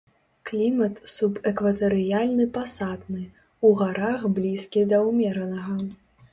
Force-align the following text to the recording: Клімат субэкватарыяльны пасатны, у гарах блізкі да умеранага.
Клімат 0.49 0.95
субэкватарыяльны 1.15 2.49
пасатны, 2.57 3.21
у 3.69 3.73
гарах 3.85 4.21
блізкі 4.41 4.87
да 4.95 5.07
умеранага. 5.15 5.75